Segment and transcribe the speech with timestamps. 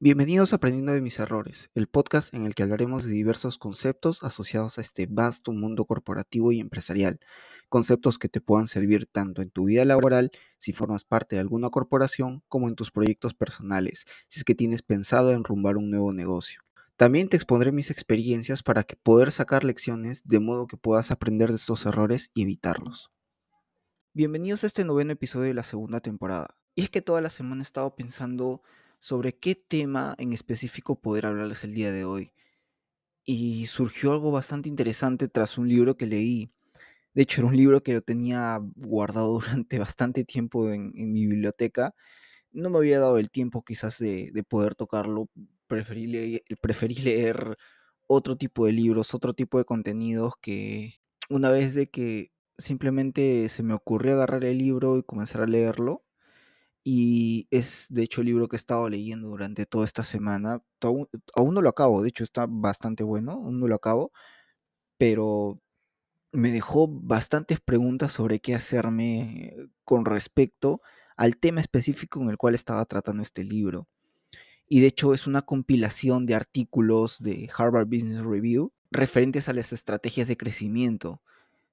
[0.00, 4.22] Bienvenidos a Aprendiendo de mis errores, el podcast en el que hablaremos de diversos conceptos
[4.22, 7.18] asociados a este vasto mundo corporativo y empresarial,
[7.68, 11.70] conceptos que te puedan servir tanto en tu vida laboral, si formas parte de alguna
[11.70, 16.62] corporación, como en tus proyectos personales, si es que tienes pensado enrumbar un nuevo negocio.
[16.96, 21.48] También te expondré mis experiencias para que poder sacar lecciones de modo que puedas aprender
[21.48, 23.10] de estos errores y evitarlos.
[24.14, 26.56] Bienvenidos a este noveno episodio de la segunda temporada.
[26.76, 28.62] Y es que toda la semana he estado pensando
[28.98, 32.32] sobre qué tema en específico poder hablarles el día de hoy.
[33.24, 36.50] Y surgió algo bastante interesante tras un libro que leí.
[37.14, 41.94] De hecho, era un libro que lo tenía guardado durante bastante tiempo en, mi biblioteca.
[42.52, 45.28] No me había dado el tiempo quizás de, poder tocarlo.
[45.68, 47.56] Preferí, preferí leer
[48.06, 53.62] otro tipo de libros, otro tipo de contenidos que una vez de que simplemente se
[53.62, 56.04] me ocurrió agarrar el libro y comenzar a leerlo,
[56.90, 60.62] y es de hecho el libro que he estado leyendo durante toda esta semana.
[60.80, 61.06] Aún,
[61.52, 64.10] no lo acabo, de hecho está bastante bueno, aún no lo acabo,
[64.96, 65.60] pero
[66.32, 70.80] me dejó bastantes preguntas sobre qué hacerme con respecto
[71.18, 73.86] al tema específico en el cual estaba tratando este libro.
[74.66, 79.74] Y de hecho es una compilación de artículos de Harvard Business Review referentes a las
[79.74, 81.20] estrategias de crecimiento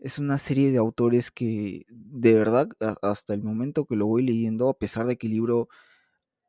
[0.00, 2.68] es una serie de autores que de verdad
[3.02, 5.68] hasta el momento que lo voy leyendo, a pesar de que el libro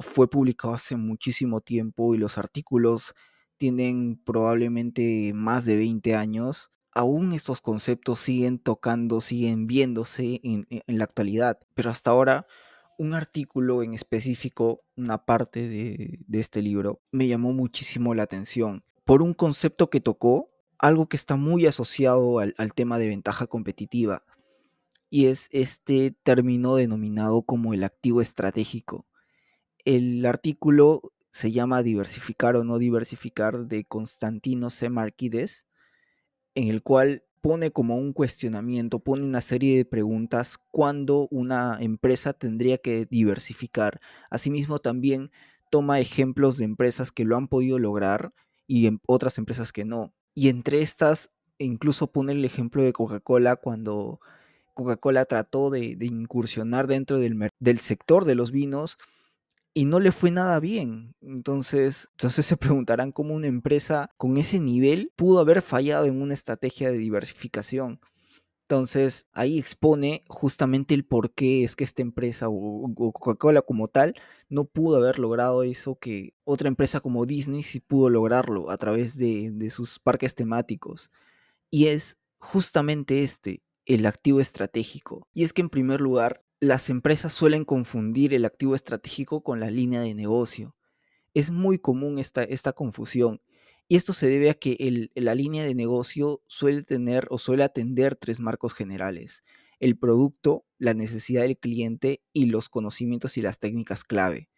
[0.00, 3.14] fue publicado hace muchísimo tiempo y los artículos
[3.56, 11.04] tienen probablemente más de 20 años, aún estos conceptos siguen tocando, siguen viéndose en, la
[11.04, 11.58] actualidad.
[11.74, 12.46] Pero hasta ahora,
[12.98, 18.84] un artículo en específico, una parte de, de este libro, me llamó muchísimo la atención
[19.04, 24.24] por un concepto que tocó algo que está muy asociado al, tema de ventaja competitiva
[25.10, 29.06] y es este término denominado como el activo estratégico.
[29.84, 34.90] El artículo se llama Diversificar o no diversificar de Constantino C.
[34.90, 35.66] Marquides,
[36.54, 42.32] en el cual pone como un cuestionamiento, pone una serie de preguntas cuándo una empresa
[42.32, 44.00] tendría que diversificar.
[44.30, 45.30] Asimismo, también
[45.70, 48.32] toma ejemplos de empresas que lo han podido lograr
[48.66, 50.15] y en otras empresas que no.
[50.36, 54.20] Y entre estas, incluso pone el ejemplo de Coca-Cola cuando
[54.74, 58.98] Coca-Cola trató de, incursionar dentro del, del, sector de los vinos
[59.72, 61.14] y no le fue nada bien.
[61.22, 66.34] Entonces, entonces se preguntarán cómo una empresa con ese nivel pudo haber fallado en una
[66.34, 67.98] estrategia de diversificación.
[68.68, 74.16] Entonces ahí expone justamente el por qué es que esta empresa o, Coca-Cola como tal
[74.48, 79.16] no pudo haber logrado eso que otra empresa como Disney sí pudo lograrlo a través
[79.16, 81.12] de, de sus parques temáticos.
[81.70, 85.28] Y es justamente este, el activo estratégico.
[85.32, 89.70] Y es que en primer lugar, las empresas suelen confundir el activo estratégico con la
[89.70, 90.74] línea de negocio.
[91.34, 93.40] Es muy común esta, esta confusión
[93.88, 98.16] y esto se debe a que la línea de negocio suele tener o suele atender
[98.16, 99.44] tres marcos generales.
[99.78, 104.48] El producto, la necesidad del cliente y los conocimientos y las técnicas clave.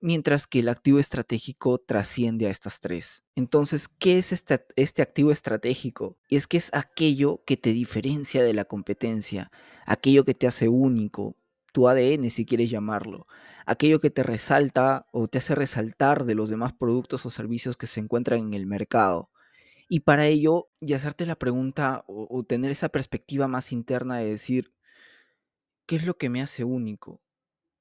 [0.00, 3.22] Mientras que el activo estratégico trasciende a estas tres.
[3.36, 6.18] Entonces, ¿qué es este, este activo estratégico?
[6.28, 9.52] Es que es aquello que te diferencia de la competencia,
[9.86, 11.36] aquello que te hace único,
[11.72, 13.26] tu ADN si quieres llamarlo,
[13.66, 17.86] aquello que te resalta o te hace resaltar de los demás productos o servicios que
[17.86, 19.30] se encuentran en el mercado.
[19.88, 24.72] Y para ello, y hacerte la pregunta o, tener esa perspectiva más interna de decir,
[25.86, 27.20] ¿qué es lo que me hace único?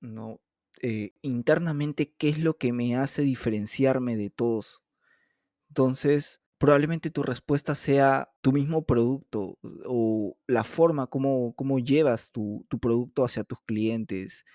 [0.00, 0.40] ¿No?
[0.82, 4.84] Eh, internamente, ¿qué es lo que me hace diferenciarme de todos?
[5.68, 13.22] Entonces, probablemente tu respuesta sea tu mismo producto o la forma como, llevas tu, producto
[13.22, 14.46] hacia tus clientes,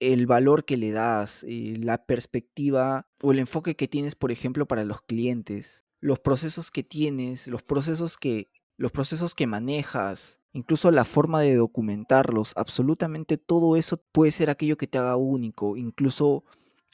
[0.00, 4.66] el valor que le das, eh, la perspectiva o el enfoque que tienes, por ejemplo,
[4.66, 10.90] para los clientes, los procesos que tienes, los procesos que, los procesos que manejas, incluso
[10.90, 16.44] la forma de documentarlos, absolutamente todo eso puede ser aquello que te haga único, incluso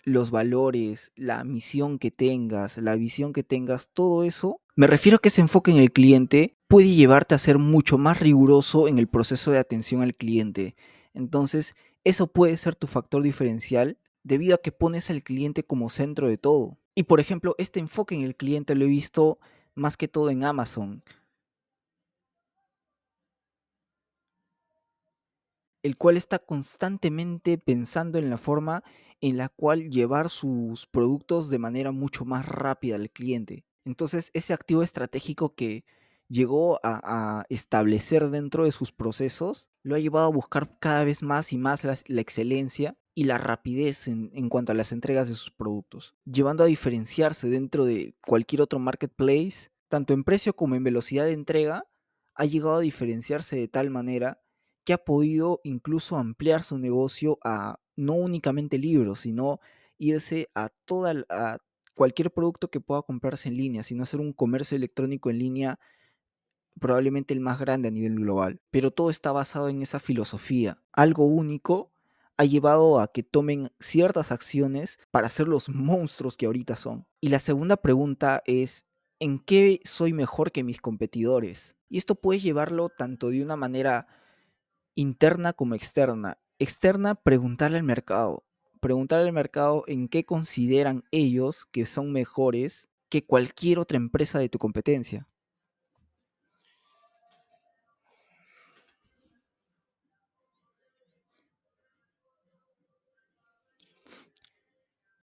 [0.05, 5.19] los valores, la misión que tengas, la visión que tengas, todo eso, me refiero a
[5.19, 9.09] que ese enfoque en el cliente puede llevarte a ser mucho más riguroso en el
[9.09, 10.75] proceso de atención al cliente.
[11.13, 16.29] Entonces, eso puede ser tu factor diferencial debido a que pones al cliente como centro
[16.29, 16.79] de todo.
[16.95, 19.39] Y por ejemplo, este enfoque en el cliente lo he visto
[19.75, 21.03] más que todo en Amazon.
[25.83, 28.85] el cual está constantemente pensando en la forma
[29.21, 33.65] en la cual llevar sus productos de manera mucho más rápida al cliente.
[33.85, 35.85] Entonces, ese activo estratégico que
[36.29, 41.53] llegó a, establecer dentro de sus procesos, lo ha llevado a buscar cada vez más
[41.53, 45.51] y más la, excelencia y la rapidez en, en, cuanto a las entregas de sus
[45.51, 51.25] productos, llevando a diferenciarse dentro de cualquier otro marketplace, tanto en precio como en velocidad
[51.25, 51.87] de entrega,
[52.35, 54.41] ha llegado a diferenciarse de tal manera
[54.85, 59.61] que ha podido incluso ampliar su negocio a no únicamente libros, sino
[59.99, 61.59] irse a toda a
[61.95, 65.79] cualquier producto que pueda comprarse en línea, sino hacer un comercio electrónico en línea
[66.79, 68.61] probablemente el más grande a nivel global.
[68.71, 70.83] Pero todo está basado en esa filosofía.
[70.93, 71.93] Algo único
[72.37, 77.07] ha llevado a que tomen ciertas acciones para ser los monstruos que ahorita son.
[77.21, 78.87] Y la segunda pregunta es,
[79.19, 81.77] ¿en qué soy mejor que mis competidores?
[81.91, 84.07] Y esto puede llevarlo tanto de una manera
[84.95, 86.39] interna como externa.
[86.61, 88.45] Externa, preguntarle al mercado.
[88.79, 94.49] Preguntarle al mercado en qué consideran ellos que son mejores que cualquier otra empresa de
[94.49, 95.27] tu competencia.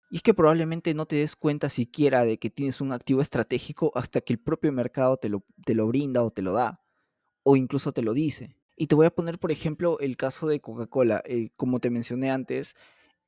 [0.09, 3.91] Y es que probablemente no te des cuenta siquiera de que tienes un activo estratégico
[3.95, 6.81] hasta que el propio mercado te lo, te lo brinda o te lo da,
[7.43, 8.57] o incluso te lo dice.
[8.77, 11.21] Y te voy a poner, por ejemplo, el caso de Coca-Cola.
[11.25, 12.75] Eh, como te mencioné antes,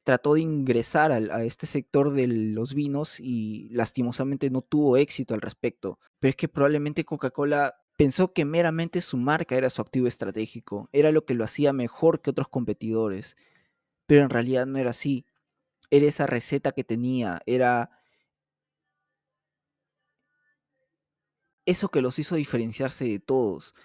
[0.03, 5.41] trató de ingresar a este sector de los vinos y lastimosamente no tuvo éxito al
[5.41, 5.99] respecto.
[6.19, 11.11] Pero es que probablemente Coca-Cola pensó que meramente su marca era su activo estratégico, era
[11.11, 13.35] lo que lo hacía mejor que otros competidores.
[14.07, 15.25] Pero en realidad no era así
[15.91, 17.91] era esa receta que tenía, era
[21.65, 23.75] eso que los hizo diferenciarse de todos.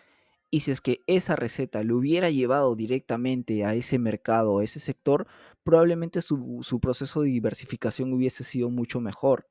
[0.54, 4.78] Y si es que esa receta lo hubiera llevado directamente a ese mercado, a ese
[4.78, 5.26] sector,
[5.64, 9.48] probablemente su, su proceso de diversificación hubiese sido mucho mejor.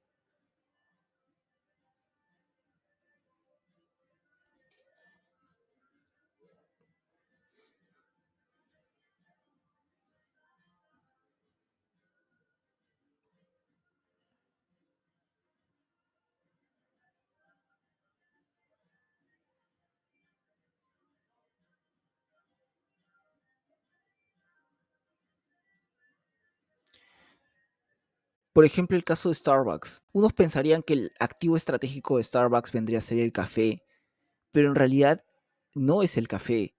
[28.53, 30.03] Por ejemplo, el caso de Starbucks.
[30.11, 33.83] Unos pensarían que el activo estratégico de Starbucks vendría a ser el café,
[34.51, 35.25] pero en realidad
[35.73, 36.75] no es el café.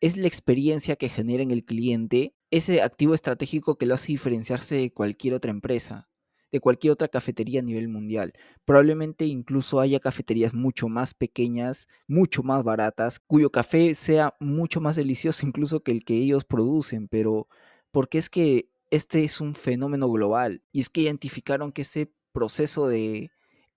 [0.00, 4.74] Es la experiencia que genera en el cliente ese activo estratégico que lo hace diferenciarse
[4.74, 6.08] de cualquier otra empresa,
[6.50, 8.32] de cualquier otra cafetería a nivel mundial.
[8.64, 14.96] Probablemente incluso haya cafeterías mucho más pequeñas, mucho más baratas, cuyo café sea mucho más
[14.96, 17.46] delicioso incluso que el que ellos producen, pero
[17.92, 22.86] porque es que este es un fenómeno global y es que identificaron que ese proceso
[22.86, 23.32] de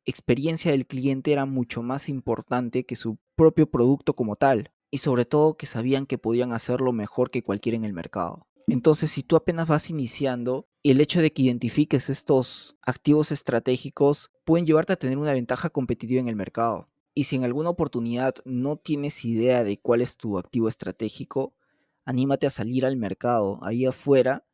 [0.06, 5.26] experiencia del cliente era mucho más importante que su propio producto como tal y sobre
[5.26, 8.48] todo que sabían que podían hacerlo mejor que cualquiera en el mercado.
[8.68, 14.66] Entonces, si tú apenas vas iniciando, el hecho de que identifiques estos activos estratégicos pueden
[14.66, 16.90] llevarte a tener una ventaja competitiva en el mercado.
[17.14, 21.56] Y si en alguna oportunidad no tienes idea de cuál es tu activo estratégico,
[22.06, 24.47] anímate a salir al mercado ahí afuera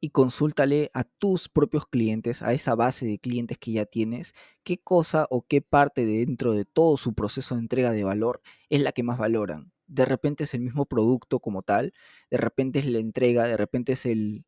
[0.00, 4.78] y consúltale a tus propios clientes, a esa base de clientes que ya tienes, qué
[4.78, 8.40] cosa o qué parte dentro de todo su proceso de entrega de valor
[8.70, 9.72] es la que más valoran.
[9.86, 11.92] De repente es el mismo producto como tal,
[12.30, 14.46] de repente es la entrega, de repente es el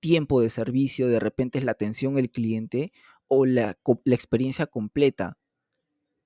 [0.00, 2.92] tiempo de servicio, de repente es la atención al cliente
[3.28, 5.38] o la, la experiencia completa.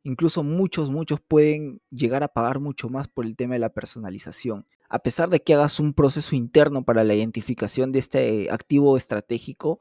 [0.03, 4.67] Incluso muchos, muchos pueden llegar a pagar mucho más por el tema de la personalización
[4.89, 9.81] a pesar de que hagas un proceso interno para la identificación de este activo estratégico,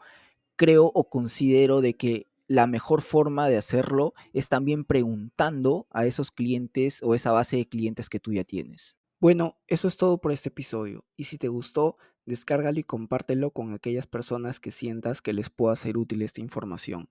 [0.56, 6.32] creo o considero de que la mejor forma de hacerlo es también preguntando a esos
[6.32, 8.98] clientes o esa base de clientes que tú ya tienes.
[9.20, 11.06] Bueno, eso es todo por este episodio.
[11.16, 15.76] Y si te gustó, descárgalo y compártelo con aquellas personas que sientas que les pueda
[15.76, 17.10] ser útil esta información.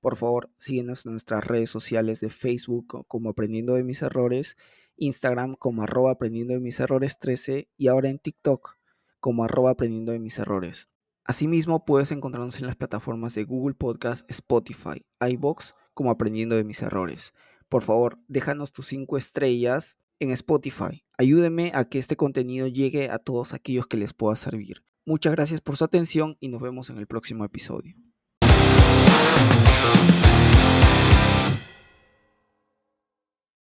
[0.00, 4.56] Por favor, síguenos en nuestras redes sociales de Facebook como Aprendiendo de mis Errores
[5.02, 8.76] Instagram como arroba aprendiendo de mis errores 13 y ahora en TikTok
[9.20, 10.88] como arroba aprendiendo de mis errores.
[11.24, 16.82] Asimismo, puedes encontrarnos en las plataformas de Google Podcast, Spotify, iBox como aprendiendo de mis
[16.82, 17.34] errores.
[17.68, 21.04] Por favor, déjanos tus 5 estrellas en Spotify.
[21.18, 24.84] Ayúdeme a que este contenido llegue a todos aquellos que les pueda servir.
[25.04, 27.96] Muchas gracias por su atención y nos vemos en el próximo episodio.